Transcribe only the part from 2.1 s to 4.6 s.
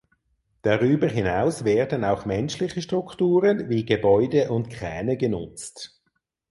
menschliche Strukturen wie Gebäude